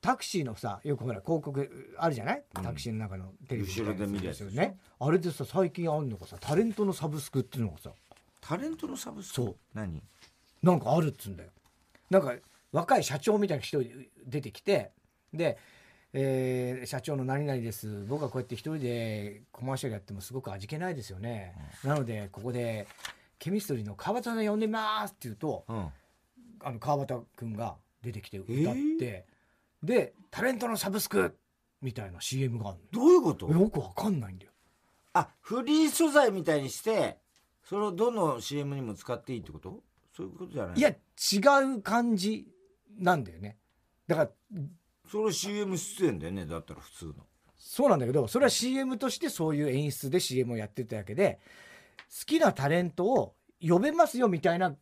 [0.01, 2.43] タクシーのさよくほら広告あるじゃない？
[2.55, 7.91] タクシーの中のテレビみたいな後ろで見るやつですよねあれでさ最近あるのがさタレントのサブスクっていうのがさ。
[8.41, 9.35] タレントのサブスク？
[9.35, 9.57] そう。
[9.75, 10.01] 何？
[10.63, 11.51] なんかあるっつうんだよ。
[12.11, 12.35] なんか
[12.71, 13.83] 若い社長みたいな人
[14.27, 14.93] 出てきて
[15.33, 15.59] で、
[16.13, 18.05] えー社長の何々です。
[18.07, 22.87] 僕はこうやって一人でコマーシャルやってもすごく味気ないですよね、なのでここで
[23.39, 25.89] ケミストリーの川端さん呼んでみますって言うとうん。
[26.63, 29.23] あの川端君が出てきて歌って、ー？
[29.83, 31.37] でタレントのサブスク
[31.83, 33.49] みたいな CM があるどういうこと？
[33.49, 34.53] のよくわかんないんだよ。
[35.13, 37.19] あフリー素材みたいにして
[37.65, 39.83] それをどの CM にも使っていいってこと？
[40.17, 40.79] そういうことじゃない？
[40.79, 40.97] いや違
[41.77, 42.47] う感じ
[42.99, 43.59] なんだよね。
[44.07, 44.31] だから
[45.11, 47.15] それ CM 出演だよねだったら普通の。
[47.57, 51.39] そうなんだけどそれは CM としてそういう演出で CM をやってただけで
[52.19, 54.75] 好きなタレントを呼べますよみたいな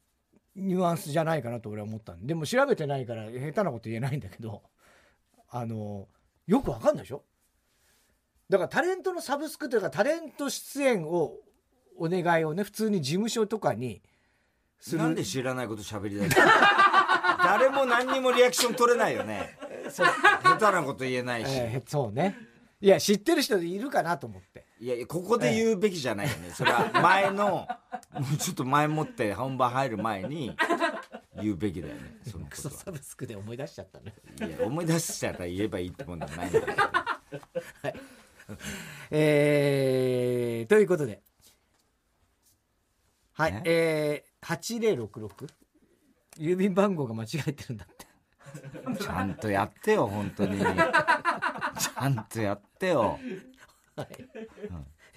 [0.54, 2.26] ニュアンスじゃないかなと俺は思ったんで。
[2.28, 4.62] でも調べてないから下手なこと言えないんだけど
[5.56, 6.08] あの
[6.48, 7.22] よくわかんないでしょ？
[8.50, 11.36] だからタレントのサブスクというかタレント出演を
[11.96, 14.02] お願いをね普通に事務所とかに
[14.80, 14.98] する。
[14.98, 16.42] なんで知らないこと喋りだした？
[17.44, 19.56] 誰も何にもリアクション取れないよね。
[19.90, 22.36] 下手なこと言えないし、えーそうね。
[22.80, 24.66] いや知ってる人いるかなと思って。
[24.80, 26.50] いやいやここで言うべきじゃないよね。
[26.52, 27.68] それは前のも
[28.34, 30.54] うちょっと前もって本番入る前に
[31.42, 36.82] 言うべきだよね そのクソサブスクで思い出しちゃったねはいや思い出しちゃったら言えばいいってもんでもないんだけど
[39.10, 41.22] えー、ということで。
[43.32, 45.48] はいねえー、8066
[46.38, 48.06] 郵便番号が間違えてるんだって。
[49.00, 50.60] ちゃんとやってよ本当に。
[50.62, 53.18] ちゃんとやってよ。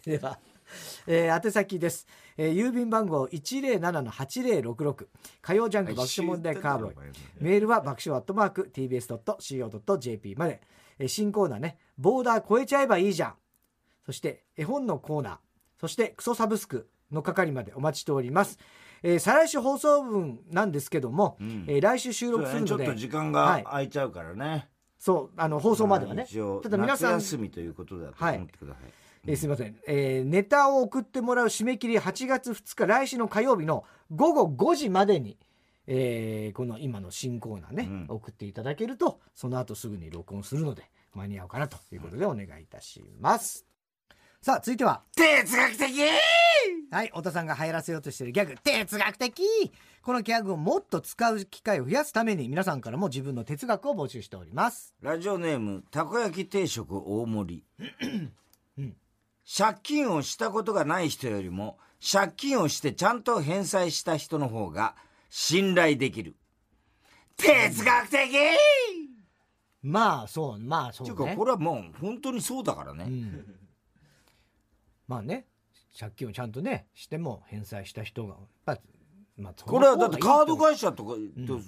[0.03, 0.39] では、
[1.08, 5.08] えー、宛先です、えー、郵便番号107-8066
[5.41, 6.95] 火曜ジャンク爆笑問題カーボーイ。
[7.39, 10.62] メールは爆笑アットマーク TBS.CO.JP まで、
[10.99, 11.77] えー新コーナーね。
[11.97, 13.36] ボーダー超えちゃえばいいじゃん。
[14.06, 15.38] そして絵本のコーナー。
[15.80, 18.58] そしてクソサブスクの係までお待ちしております、
[19.03, 21.65] えー再来週放送分なんですけども、ん。
[21.67, 22.86] えー来週収録するのでだね。
[22.86, 26.25] ちょっと時間はいが空いちゃうからね、そうあの放送まではね。
[26.27, 28.84] 一応ただ皆さん夏休みということだと思ってください、
[29.25, 35.38] えーすみません、えーネタを送ってもらう締め切り8月2日来週の火曜日の午後5時までに、
[35.88, 38.06] えーこの今の新コーナーね、うん。
[38.10, 43.65] 送っていただけるとその後すぐに録音するので間に合うかなということでお願いいたします、
[44.41, 46.01] さあ続いては哲学的！
[46.91, 49.43] はい太田さんが流行らせようとしているギャグ哲学的！
[50.03, 54.95] このギャグをもっと使う機会を増やすために皆さんからも自分の哲学を募集しております。
[55.01, 57.63] ラジオネームたこ焼き定食大盛
[58.77, 58.91] り、
[59.47, 64.95] 借金をしたことがない人よりも借金をしてちゃんと返済した人の方が
[65.29, 66.36] 信頼できる。
[67.38, 68.17] 哲学的、
[69.83, 73.45] まあそうまあそっていううかねこれはもう本当にそうだからね、うん。
[75.07, 75.45] まあね
[75.97, 78.77] 借金をちゃんとねしても返済した人がやっぱ、
[79.38, 81.13] まあ、そのこれはだってカード会社とか
[81.47, 81.60] と、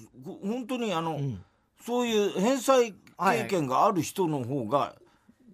[0.44, 1.44] 本当にあの、ん。
[1.86, 4.96] そういう返済経験がある人の方が、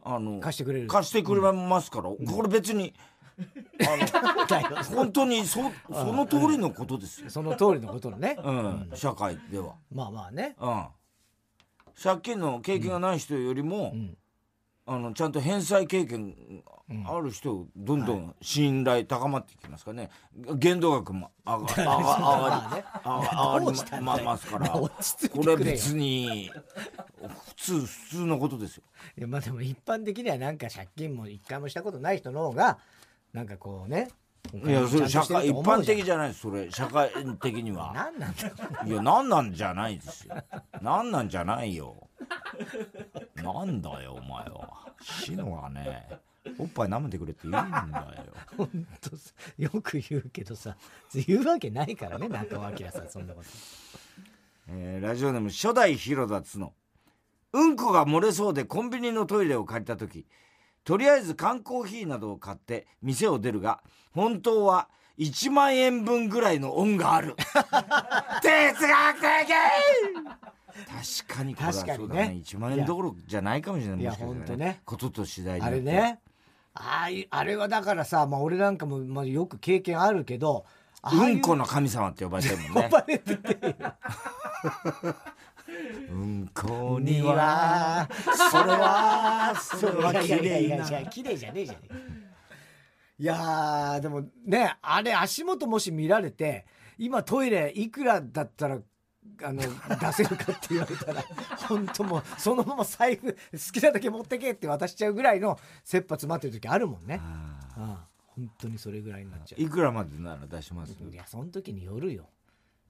[0.05, 0.87] あの貸してくれる。
[0.87, 2.93] 貸してくれますから、これ別に
[3.81, 10.55] あの 本当にそその通りのことですよ、その通りのことのね、うん、社会では、まあまあね。
[10.59, 10.85] うん、
[12.01, 13.93] 借金の経験がない人よりも、
[14.87, 16.35] あのちゃんと返済経験
[17.07, 20.11] ある人どんどん信頼高まっていきますからね。
[20.57, 23.65] 限度額も上が 上が上がり
[24.23, 24.69] ますから。
[24.69, 24.89] こ
[25.43, 25.57] よ。
[25.57, 26.51] れ別に
[27.47, 28.83] 普通普通のことですよ。
[29.17, 32.77] いやまあでも一般的にはなんか借金も一回もしたことない人の方が
[33.33, 34.09] なんかこうね
[34.53, 36.69] いやそれ社会一般的じじゃないですそれ。
[36.71, 37.09] 社会
[37.41, 37.91] 的には。
[37.93, 38.53] 何なんだよ。
[38.85, 40.35] いや何なんじゃないですよ。
[40.81, 42.07] 何なんじゃないよ。
[43.35, 44.93] なんだよお前は。
[45.01, 46.07] シノがね。
[46.59, 48.33] おっぱい舐めてくれって言うんだよ。
[48.55, 50.77] 本当さよく言うけどさ
[51.27, 53.47] 言うわけないからね中尾明さんそんなこと。
[54.67, 56.73] えーラジオネーム初代広田つの。
[57.53, 60.25] うんこが漏れそうでコンビニのトイレを借りた時
[60.85, 63.81] とりあえず缶コーヒーなどを買って店を出るが
[64.13, 67.35] 本当は1万円分ぐらいの恩がある。
[68.41, 69.53] 哲学的
[71.25, 72.27] 確かにこれはそうだね。
[72.29, 73.99] にね1万円どころじゃないかもしれない。
[73.99, 76.19] いやもしかしたらほんとねことと次第にあれね。
[76.75, 80.65] ああれはだからさ、まあ俺なんかも、まあよく経験あるけど、
[81.11, 82.83] うんこの神様って呼ばれてるもんね。
[82.89, 83.75] 呼ばれてて
[85.67, 88.09] うんこにには、は、
[88.51, 90.85] それは、それは綺麗な。
[91.09, 92.25] 綺麗じゃねえじゃねえ
[93.17, 96.65] いやー、でもね、あれ足元もし見られて、
[96.97, 98.79] 今トイレいくらだったら、
[99.43, 99.61] あの、
[99.99, 101.23] 出せるかって言われたら、
[101.67, 103.37] 本当もう、そのまま財布、好
[103.73, 107.19] きなだけ持ってけって渡しちゃうぐらいの切羽詰まってる時あるもんね。
[107.21, 110.93] あああ本当にそれぐらいになっちゃーいくらまでなら出します？
[111.01, 111.09] う。
[111.09, 112.29] いや、その時によるよ。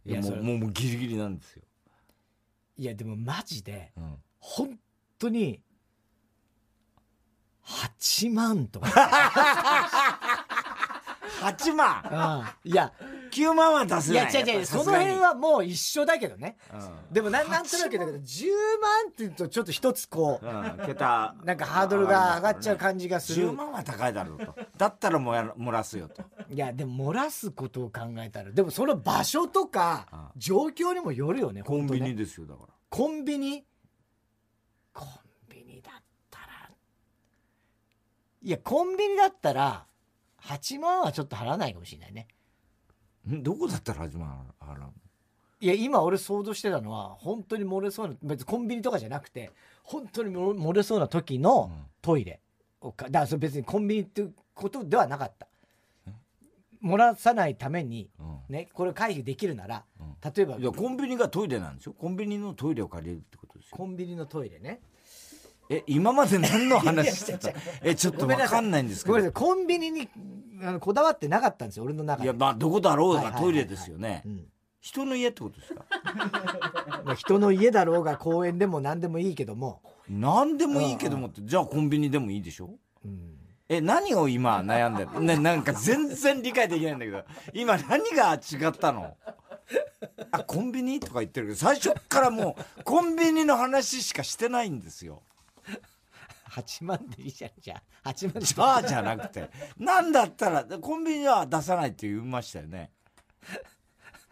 [0.03, 1.63] いやもうもうギリギリなんですよ。
[2.77, 4.77] いや、でもマジで、うん本
[5.17, 5.61] 当に、
[7.65, 8.87] 8万とか。
[11.41, 12.45] 8万？
[12.63, 12.93] うんいや、
[13.31, 14.33] !9 万は出せいない。
[14.33, 16.57] や、違う違う、その辺はもう一緒だけどね。
[17.11, 18.19] でもなん、なんとなくだけど、10万？
[18.19, 18.21] っ
[19.07, 21.35] て言うとちょっと一つこう、うん、うん、桁。
[21.43, 23.53] なんかハードルが上がっちゃう感じがする10。
[23.53, 24.55] 万は高いだろうと。
[24.77, 26.23] だったらもや漏らすよと。
[26.49, 32.73] いや、でも漏らすことを考えたら、でもその場所とか状況にもよるよね、コンビニですよ、だから。
[32.89, 33.65] コンビニ？
[34.93, 35.07] コン
[35.49, 36.69] ビニだったら、
[38.43, 39.85] いや、コンビニだったら、
[40.43, 42.27] 8万はちょっと払わないかもしれないね。
[43.29, 43.41] ん？
[43.41, 44.93] どこだったら8万払うの？
[45.61, 49.51] いや、今俺想像してたのは、本当に漏れそうな、別にコンビニとかじゃなくて、
[49.83, 51.85] 本当に漏漏れそうな時のうん。
[52.01, 52.39] トイレ
[52.81, 55.47] をか、だからそれ別にコンビニっていうことではなかった。
[56.85, 61.93] 漏らさないために、うんね、これ回避できるなら、うん例えばい、や、コンビニがトイレなんですよ。
[61.93, 63.77] コンビニのトイレを借りるってことですよ。
[63.77, 64.79] コンビニのトイレね。
[65.69, 67.51] え、今まで何の話してた
[67.83, 69.13] え、ちょっとわごめんなさいかんないんですけど。
[69.13, 70.09] ごめんなさい、コンビニに
[70.63, 72.25] あのこだわってなかったんですよ、俺の中で。
[72.25, 74.29] いや、まあ、どこだろうがトイレですよねう。
[74.29, 74.47] ん
[74.81, 75.85] 人の家ってことですか？
[77.05, 82.69] まあ人の家だろうが公園でも何でもいいけども、何でもいいけどもって、じゃあコンビニでもいいでしょ？
[83.03, 83.34] うん
[83.67, 87.23] え、何を今悩んでるね、なんか全然理解できないんだけど、
[87.53, 89.17] 今何が違ったの？
[90.31, 95.23] あ、コンビニとか言ってるけど、最初っからもう、コンビニの話しかしてないんですよ。
[96.51, 98.09] 8万でいいじゃん、じゃあ。
[98.09, 99.49] 8万でじゃあじゃなくて。
[99.79, 102.91] なんだったら、コンビニは出さないって言いましたよね。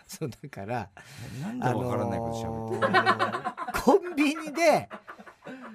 [0.06, 0.90] そうだから、
[1.42, 4.88] なんでわからないことってあのーコンビニで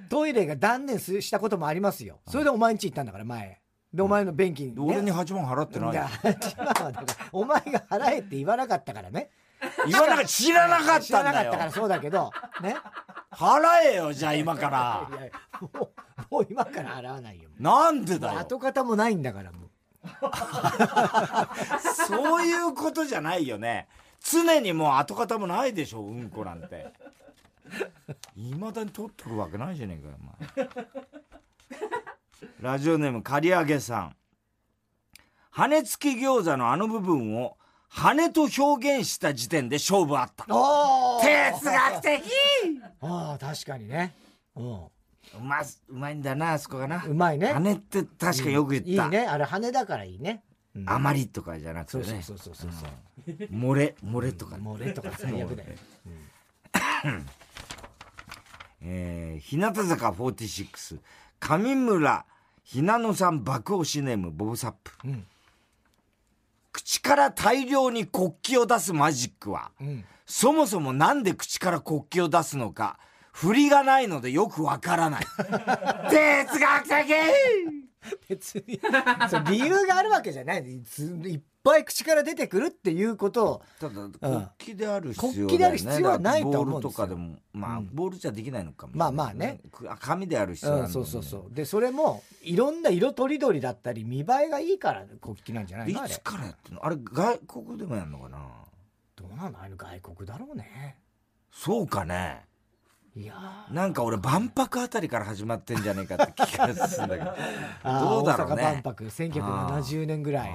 [0.09, 2.21] トイレが断念すしたこともありますよ。
[2.27, 3.61] それでお前ん家行ったんだから、前。
[3.93, 4.75] で、お前の便器に、ね。
[4.79, 6.09] 俺に8万払ってないいやよ。
[6.09, 9.31] 8万はだから、お前が払えって言わなかったからね。
[9.87, 11.73] 言わなかった、知らなかっ知らたんだよなかったから。
[11.73, 12.31] そうだけど、
[12.63, 12.77] ね。
[13.31, 13.61] 払
[13.93, 15.25] えよ、じゃあ今からい。
[15.25, 15.91] やもう、
[16.31, 17.51] もう今から払わないよ。
[17.59, 18.41] なんでだよ。
[18.41, 19.71] 跡形もないんだから、もう。
[22.07, 23.89] そういうことじゃないよね。
[24.21, 26.93] 常にもう跡形もないでしょ、うんこなんて。
[28.37, 30.25] いまだに取っとくわけないじゃねえかよ、お
[30.59, 30.69] 前。
[32.61, 34.17] ラジオネーム、刈り上げさん。
[35.51, 37.57] 羽付き餃子のあの部分を
[37.89, 40.45] 羽と表現した時点で勝負あった。
[40.45, 40.53] 哲
[41.65, 42.23] 学的
[43.01, 44.15] ああ、確かにね。
[44.55, 44.65] うん。
[44.65, 44.91] う
[45.43, 47.05] ま、うまいんだな、あそこがな。
[47.05, 47.53] うまいね。
[47.53, 48.91] 羽って確かよく言った。
[48.91, 49.27] いいね。
[49.27, 50.43] あれ、羽だからいいね。
[50.75, 52.23] うんあまりとかじゃなくてそうね。
[52.23, 53.33] そうそうそうそう。
[53.51, 54.63] 漏れ、漏れとかね。
[54.65, 55.71] 漏れとか最悪だよ。
[58.91, 60.99] えー、日向坂46、
[61.41, 62.25] 上村
[62.65, 64.93] ひなのさん爆押しネームボブサップ。
[65.05, 65.27] うん
[66.71, 70.05] 口から大量に国旗を出すマジックは、うん。
[70.27, 72.99] そもそもなんで口から国旗を出すのか、
[73.33, 75.25] 振りがないのでよくわからない。
[76.09, 77.88] 哲学的
[78.29, 78.81] 別に、
[79.31, 80.63] そう理由があるわけじゃない。
[80.65, 85.33] いっぱい口から出てくるっていうことを、ただ、国旗である必要。
[85.33, 89.61] 国旗である必要はないと思うんボールですよとかでも、まあ、うんボールじゃできないのかもまあまあね。
[89.71, 91.55] く紙である必要そうそうそう。
[91.55, 96.07] で、それも、いろんな色とりどりだったり、見栄えがいいから国旗なんじゃないの？
[96.07, 96.21] いつ。
[96.21, 96.85] からやってんの？
[96.85, 98.39] あれ、外国でもやんのかな？
[99.17, 99.63] どうなの？
[99.63, 100.97] あの外国だろうね。
[101.53, 102.48] そうかね。
[103.17, 107.35] いやーなんか俺、万博あたりから始まってんじゃねえかって気がするんだけど。
[107.85, 110.55] どうだろうね大阪万博、1970年ぐらい。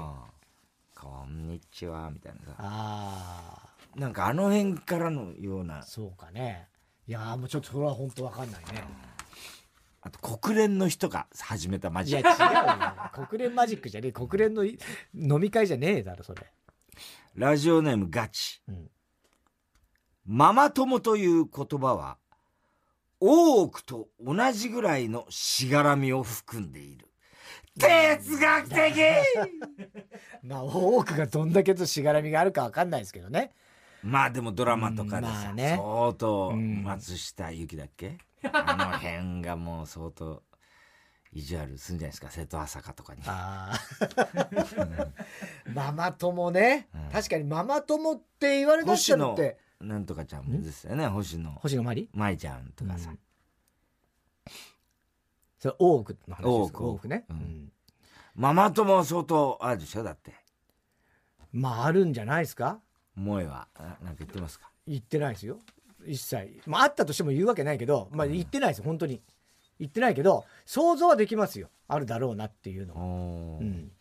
[0.95, 2.55] こんにちは、みたいなさ。
[2.59, 6.69] あなんかあの辺からのようなー、、そうかね。
[7.07, 8.83] いやーもうちょっとそれは本当わかんないね。
[10.01, 12.43] あと国連の人が始めたマいや、ジック。
[12.43, 12.47] 違
[13.17, 13.27] うよ。
[13.27, 14.11] 国連マジックじゃねえ。
[14.11, 14.77] 国連のい
[15.13, 16.41] 飲み会じゃねえだろ、それ。
[17.35, 18.61] ラジオネームガチ。
[18.67, 18.89] うん
[20.25, 22.17] ママ友という言葉は、
[23.25, 27.07] 大奥と同じぐらいのしがらみを含んでいる。
[27.79, 29.01] 哲学的！
[30.43, 33.53] まあ、多くがどんだけとしがらみがあるかわかんないですけどね。
[34.03, 35.75] まあでもドラマとかでさ、うんまあね。
[35.77, 36.83] 相当ん。
[36.83, 38.17] 松下由紀だっけ、
[38.51, 40.43] あの辺がもう相当
[41.31, 42.29] 意地悪するんじゃないですか？
[42.29, 43.21] 瀬戸朝香とかに。
[43.25, 43.79] ああ。
[45.73, 51.51] ママ友ね、確かにママ友って言われだしたのって、なんとかちゃんですよね星野。
[51.51, 52.09] 星野真里？
[52.13, 53.19] 舞ちゃんとかさ、うん。
[55.59, 57.07] それ大奥の話です大奥。
[57.07, 57.35] ね、うん。
[57.37, 57.71] うん。
[58.35, 60.33] ママ友は相当あるでしょだって。
[61.51, 62.79] まああるんじゃないですか？
[63.15, 63.67] 萌えは。
[63.75, 64.69] あなんか言ってますか？
[64.87, 65.59] 言ってないですよ。
[66.05, 66.61] 一切。
[66.65, 69.21] まああったとしても言うわけないけどまあ言ってないです本当に。
[69.79, 71.69] 言ってないけど想像はできますよ。
[71.87, 73.01] あるだろうなっていうのは、
[73.59, 73.91] うん、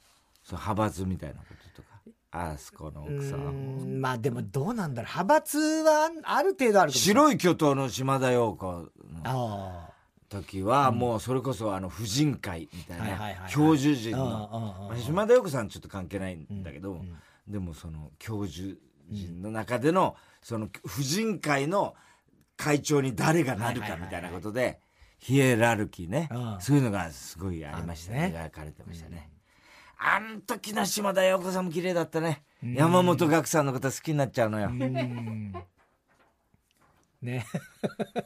[0.45, 1.92] そう派閥みたいなこととか
[2.33, 5.11] あそこの奥さうんまあでもどうなんだろう。
[5.11, 8.91] 派閥はある程度ある白い巨頭の島田陽子の
[9.25, 9.91] あ
[10.31, 17.05] 時はもうそれこそあの婦人会みたいな教授陣あの島田陽子さんちょっと関係ないんだけど、
[17.47, 18.77] でもその教授
[19.11, 21.95] 陣の中でのその婦人会の
[22.57, 24.81] 会長に誰がなるかみたいなことで
[25.19, 26.29] ヒエラルキーね。
[26.33, 26.57] うん。
[26.61, 28.33] そういうのがすごいありましたね。
[28.35, 29.29] 描かれてましたね。
[30.05, 32.43] あん時の島田陽子さんも綺麗だったね。
[32.63, 34.69] 山本岳さんのこと好きになっちゃうのよ。
[34.69, 35.53] うん。
[37.23, 37.47] ね。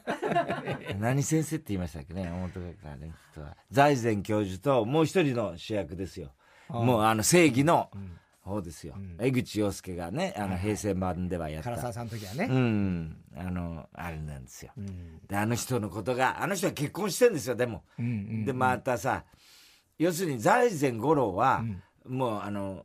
[0.99, 3.57] 何先生って言いましたっけね山本岳さんね人は。
[3.71, 6.33] 財前教授ともう一人の主役ですよ。
[6.71, 7.91] もうあの正義の
[8.41, 13.17] 方ですよ、江口洋介がねあの平成版ではやった、唐沢さんの時はね、うん。
[13.37, 15.21] あのあれなんですよ、うん。
[15.27, 18.45] であの人のことがあの人は結婚してんですよでも、うんうん。
[18.45, 19.25] でまたさ
[19.99, 21.65] 要するに財前五郎は、
[22.07, 22.85] もうあの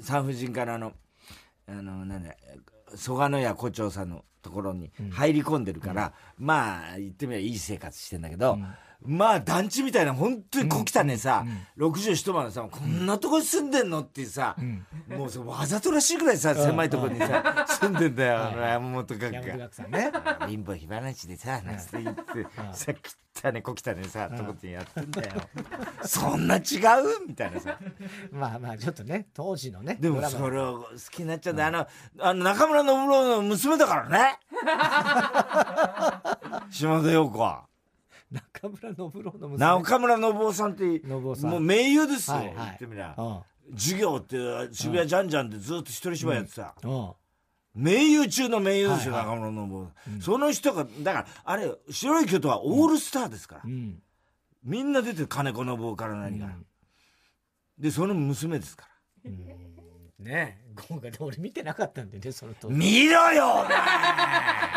[0.00, 0.92] 産婦人科のあの
[1.68, 2.34] あのなんだ
[2.94, 8.58] 蘇我屋胡蝶さんのところに入り込んでるから、まあ言ってみればいい生活してんだけど、
[9.02, 11.44] まあ団地みたいな本当に小汚ねさ、
[11.76, 14.56] 六畳一間のさこんなとこに住んでんのっていうさ、
[15.08, 19.40] もうそわざとらしいぐらいさ狭いところにさ住んでんだよ、あの山本学が。
[19.56, 20.10] 岳さんね。
[20.48, 22.22] 貧乏火話でさ、なんて言って、
[22.72, 22.92] さ、
[23.48, 25.30] 汚ね、小汚ねさ、とこってやってんだよ。
[26.02, 26.62] そんな違う？
[27.28, 27.78] みたいなさ。
[28.32, 31.86] まあまあちょっとね当時のねでもそれを好きになっちゃうんだ、あの、
[32.20, 34.38] あの、中村信郎の娘だからね。
[36.70, 37.65] 島田陽子は。
[38.30, 43.14] 中村信郎の娘中村信夫さんって、もう名優ですよ、はいはい言ってみりゃ。
[43.16, 43.38] うん
[43.74, 44.36] 授業って
[44.70, 46.74] 渋谷ジャンジャンでずっと一人芝居やってた。
[46.84, 47.10] うん
[47.74, 49.90] 名優中の名優ですよ、はい中村信夫。
[50.22, 53.62] その人が、だから、あれ、白い巨頭はオールスターですから。
[53.64, 54.02] うん
[54.64, 56.56] みんな出てる金子信夫から何から。
[57.78, 58.88] で、その娘ですか
[59.24, 59.30] ら。
[60.18, 63.76] ねえ今回俺見てなかったんでねその当時見ろよ、お前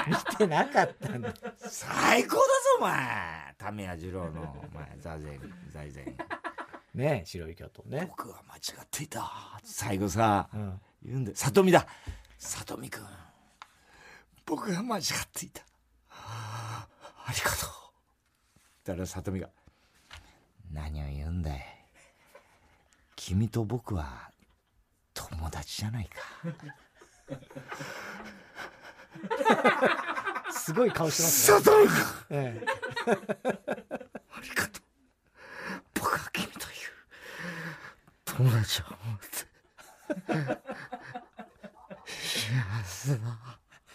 [0.07, 2.45] 見てなかったんで最高だぞ、
[2.79, 5.39] お前為谷二郎の、お前、座禅、
[5.71, 6.05] 財前。
[6.95, 9.31] ねえ白い巨頭ね僕は間違っていた。
[9.63, 11.37] 最後さ、うん言うんだよ。
[11.37, 11.87] 里見だ。
[12.37, 13.05] 里見くん。
[14.45, 15.63] 僕が間違っていた。
[16.09, 16.87] あ
[17.29, 17.69] りがとう。
[18.83, 19.49] だから里見が、
[20.73, 21.65] 何を言うんだい。
[23.15, 24.31] 君と僕は
[25.29, 26.19] 友達じゃないか。
[30.51, 31.95] すごい顔してますね里見くん
[32.29, 32.65] ええ
[33.07, 33.13] あ
[34.41, 34.83] りがとう。
[35.93, 36.65] 僕は君という
[38.25, 39.49] 友達を思って。
[42.07, 43.19] 幸せだ。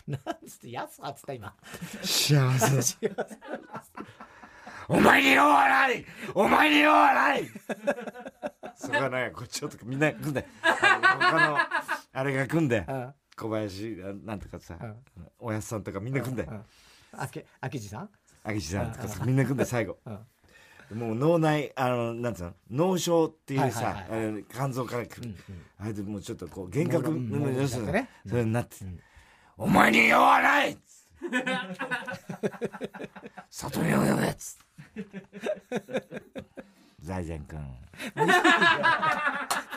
[0.07, 1.55] なんつってやつあっつった今
[2.03, 3.27] 幸せだ。
[4.88, 7.49] お前に用はないお前に用はない
[8.77, 10.47] そこはね、こっちょっとみんな来んで。
[11.14, 11.59] あの他の、
[12.12, 12.92] あれが来んでう。
[12.92, 13.14] ん。
[13.37, 14.96] 小林がなんとかさん、
[15.38, 16.42] おやすさんとかみんな来んで。
[16.44, 16.62] うん。
[17.16, 18.11] あけ明治さん？
[18.46, 19.98] 明智さんとかさみんな来んで最後。
[20.07, 20.18] うん。
[20.98, 22.55] もう脳内、あの、なんつうの？
[22.70, 24.07] 脳症っていうはいさ、
[24.53, 25.35] 肝臓から来る。
[25.79, 27.33] あれでもうちょっとこう、幻覚、うん。
[27.33, 28.09] うんうん要するにね。
[28.29, 28.77] それになって、
[29.57, 30.77] お前に用はない
[33.48, 35.85] 里見 を呼べっつって
[37.04, 37.60] 財前君、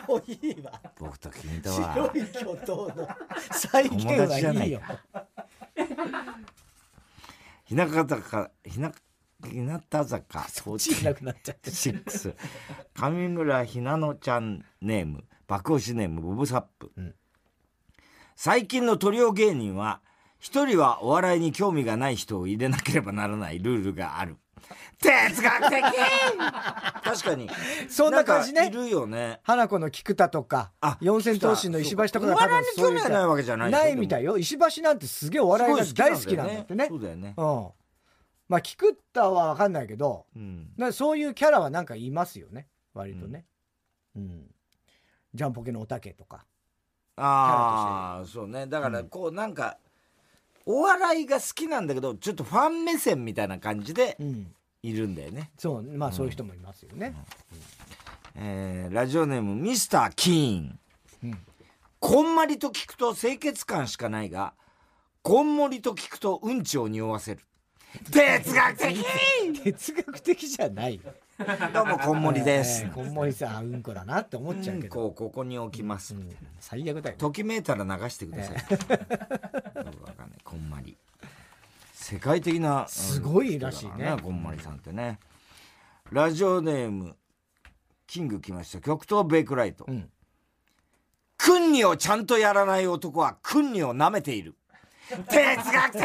[0.08, 0.80] もういいわ。
[0.98, 3.08] 僕と君と白はい巨頭の。
[3.52, 4.80] 再現はいいよ。
[7.66, 8.92] 日向坂、日向、
[9.44, 10.46] 日向坂
[10.78, 12.34] ちいなくなっちゃって6
[12.94, 15.24] 上村ひなのちゃんネーム。
[15.46, 17.14] 爆押しネームボブサップ、ん。
[18.36, 20.00] 最近のトリオ芸人は
[20.38, 24.36] 一人はお笑いに興味がない人を入れなければならないルールがある
[25.00, 25.82] 哲学的。
[27.04, 27.48] 確かに。
[27.88, 28.68] そんな感じね。
[28.68, 29.40] いるよね。
[29.42, 34.38] 花子の菊田とかあ四千頭身の石橋とかがお笑いに興味がないわけじゃないないみたいよ。
[34.38, 36.86] 石橋なんてすげえお笑いが大好きなんだってね。
[36.88, 37.34] そうだよね。
[37.36, 37.68] うん。
[38.48, 40.70] まあ菊田は分かんないけどうん。
[40.76, 42.66] なそういうキャラはなんかいますよね。
[42.94, 43.44] 割とね。
[44.16, 44.46] うん。
[45.34, 46.44] ジャンポケのおたけとか。
[47.16, 48.66] ああ、そうね。
[48.66, 49.78] だから、こう、なんか、
[50.70, 54.54] お笑いが好きなんだけど、ちょっとファン目線みたいな感じでうん。
[54.82, 55.50] いるんだよね。
[55.58, 57.14] そう、まあそういう人もいますよね。
[58.36, 60.78] えーラジオネーム、ミスター・キーン。
[61.24, 61.38] うん
[62.00, 64.52] こんまりと聞くと清潔感しかないが、
[65.22, 67.40] こんもりと聞くとうんちを匂わせる。
[68.12, 69.04] 哲学的
[69.64, 71.00] 哲学的じゃないよ。
[71.72, 72.82] どうも、こんもりです。
[72.84, 74.84] えーこんもりさん、あうんこだなって思っちゃうけど。
[74.86, 76.14] うんこをここに置きます。
[76.14, 77.16] うん最悪だよ。
[77.18, 78.56] ときめいたら流してください。
[78.56, 79.67] よくわか
[80.58, 80.98] んまり。
[81.94, 82.82] 世界的な。
[82.82, 85.18] うんすごいらしいねこんまりさんってね。
[86.10, 87.16] ラジオネーム、
[88.06, 88.80] キング来ました。
[88.80, 89.84] 極東ベイクライト。
[89.88, 90.10] うん。
[91.36, 94.54] クンニをちゃんとやらない男はクンニを舐めている。
[95.08, 96.02] 哲学的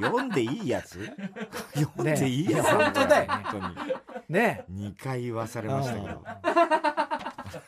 [0.00, 1.10] 読んでいいやつ？
[1.74, 3.74] 読んでいいやつ、ね本当だよね本当に。
[4.28, 6.24] ね2回言わされましたけど。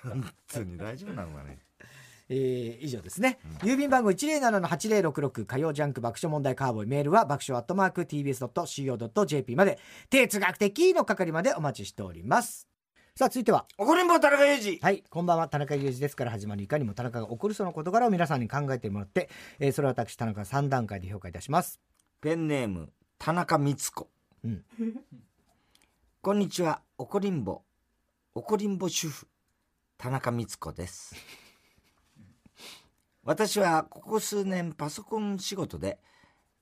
[0.05, 1.59] 本当に大丈夫なのかね？
[2.31, 3.39] えー以上ですね。
[3.62, 9.78] 郵便番号107-8066火曜ジャンク爆笑問題カーボーイメールは爆笑アットマーク tbs.co.jp まで
[10.09, 12.68] 哲学的の係までお待ちしております。
[13.16, 14.78] さあ続いては、怒りんぼ田中裕二。
[14.81, 19.28] はい、こんばんは、田中裕二ですから始まるいかにも田中が起こるその事柄を皆さんに考えてもらって、
[19.59, 21.81] えーそれを私田中3段階で評価いたします。
[22.20, 24.09] ペンネーム、田中光子。
[24.45, 24.64] うん
[26.22, 27.62] こんにちは、怒りんぼ、
[28.35, 29.26] 怒りんぼ主婦、
[29.99, 31.14] 田中光子です。
[33.31, 36.01] 私はここ数年パソコン仕事で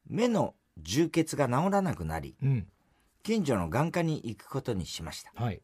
[0.06, 2.68] 目の充血が治らなくなり、うん。
[3.22, 5.32] 近所の眼科に行くことにしました。
[5.34, 5.62] はい。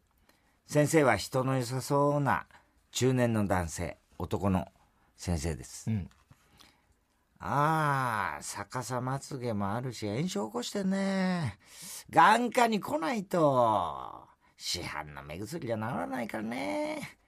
[0.66, 2.46] 先生は人の良さそうな
[2.90, 4.66] 中年の男性、男の
[5.18, 5.90] 先生です。
[5.90, 6.08] うん。
[7.38, 11.58] ああ、逆さまつげもあるし、炎症起こしてんね。
[12.08, 14.24] 眼科に来ないと、
[14.56, 17.18] 市販の目薬じゃ治らないからね。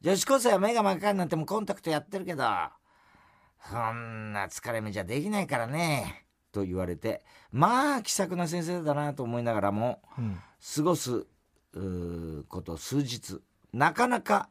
[0.00, 2.44] 女子高生は目が真っ赤になってもコンタクトやってるけど、
[3.70, 6.26] そんな疲れ目じゃできないからね。
[6.52, 10.38] と言われて、まあ気さくな先生だなと思いながらも、うん。
[10.74, 11.26] 過ごす
[12.48, 13.40] こと数日、
[13.72, 14.50] なかなか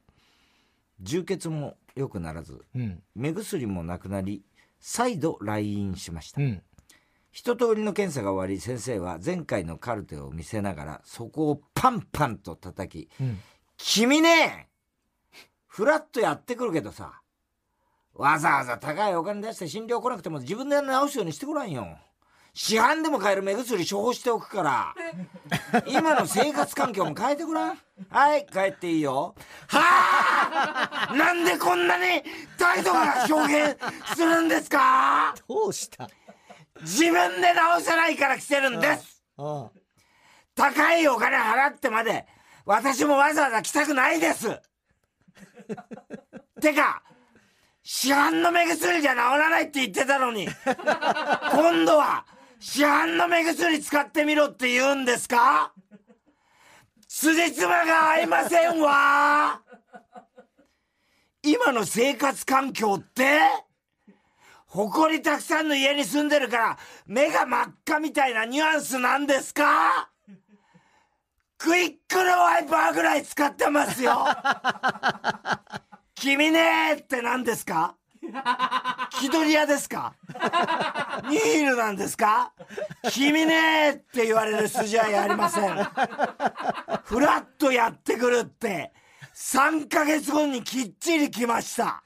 [1.00, 3.04] 充血も良くならず、うん。
[3.16, 4.44] 目薬もなくなり、
[4.80, 6.42] 再度来院しました。
[6.42, 6.64] うん。
[7.32, 13.40] 一通りの検査が終わり、先生は前回のカルテを見せながら、そこをパンパンと叩き、うん。
[13.78, 14.70] 君ね
[15.68, 17.21] フラッとやってくるけどさ、
[18.16, 21.98] わざわざ高いお金出して診療来なくても自分で治すようにしてごらんよ。
[22.54, 24.94] 市販でも買える目薬処方しておくから。
[25.88, 27.80] 今の生活環境も変えてごらん。
[28.10, 29.34] はい、帰っていいよ。
[29.70, 32.22] はあなんでこんなに
[32.58, 33.78] 態度が表現
[34.14, 35.34] するんですか？
[35.48, 36.10] どうした？
[36.82, 39.24] 自分で直せないから来てるんです。
[40.54, 42.28] 高いお金払ってまで
[42.66, 44.50] 私もわざわざ来たくないです
[46.62, 47.02] てか
[47.94, 50.48] 市販の目薬じゃ治らないって言ってたのに。
[51.52, 52.26] 今度は
[52.58, 55.74] 市販の目薬使ってみろって言うんですか？
[57.10, 59.62] 辻褄が合いませんわ。
[61.44, 63.42] 今の生活環境って
[64.68, 70.10] 埃たくさんの家に住んでるから目が真っ赤みたいなニュアンスなんですか？
[71.58, 74.26] クイックのワイパーぐらい使ってますよ
[76.22, 77.96] 君ねーって何ですか？
[79.20, 80.14] 気取り屋ですか？
[81.28, 82.54] ニールなんですか？
[83.10, 85.74] 君ねーって言われる筋合いありません。
[87.06, 88.94] フラッとやってくるって、
[89.34, 92.04] 3ヶ月後にきっちり来ました。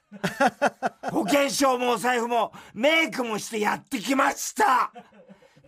[1.12, 4.94] 保険証もお財布もメイクもしてやってきました。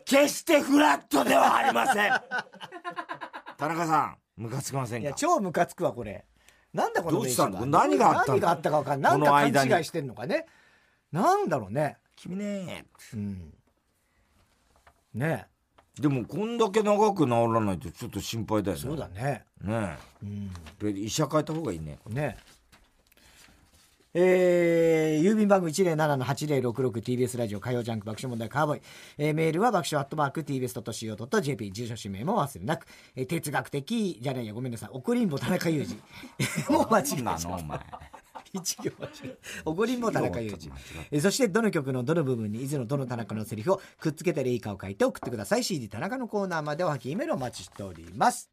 [0.06, 2.14] 決してフラットではありません。
[3.58, 6.24] 田中さん、ムカつきませんいや、超ムカつくわ、これ。
[6.74, 8.38] なんだこのどうしたの名刺は何があったの？
[8.38, 9.12] 何があったか分かんない。
[9.12, 10.46] なんこのか勘違いしてんのかね？
[11.12, 11.98] なんだろうね。
[12.16, 13.54] 君ねうん。
[15.14, 15.48] ね
[16.00, 18.84] でもこんだけ長く治らないとちょっと心配だよね。
[18.84, 19.46] そうだね。
[19.62, 20.52] ねうん。
[20.84, 20.90] え。
[20.90, 21.98] 医者変えた方がいいね。
[22.08, 28.82] ねえー、郵便番号 107-8066TBS ラジオ火曜ジャンク爆笑問題カーボーイ。
[29.18, 34.90] えー、メールは爆笑アットマーク TBS.CO.JP 住所氏名も忘れなく、えー、哲学的じゃないやごめんなさい。
[34.92, 35.96] 怒りんぼ田中裕二。
[36.74, 37.80] もう間違えたなのお前。
[38.54, 39.70] 一行間違えた。
[39.70, 40.72] 怒りんぼ田中裕二。
[41.12, 45.64] えーそしてどの曲のどの部分にいつのどの田中のセリフをくっつけたらいいかを書いて送ってください。
[45.64, 48.50] CD 田中のコーナーまでおはきメールお待ちしております。